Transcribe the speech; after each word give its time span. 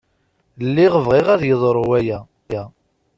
Lliɣ 0.65 0.93
bɣiɣ 1.05 1.27
ad 1.33 1.41
yeḍru 1.45 1.83
waya. 1.89 2.19